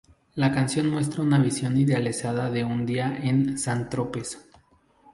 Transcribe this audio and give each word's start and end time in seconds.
La 0.33 0.51
canción 0.51 0.89
muestra 0.89 1.21
una 1.21 1.37
visión 1.37 1.77
idealizada 1.77 2.49
de 2.49 2.63
un 2.63 2.87
día 2.87 3.15
en 3.21 3.59
San 3.59 3.87
Tropez. 3.87 4.47